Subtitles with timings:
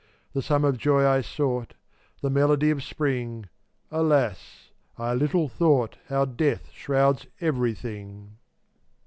[0.33, 1.75] The sum of joy I sought,
[2.23, 3.49] The melody of spring;
[3.91, 8.37] Alas, I little thought How death shrouds everything.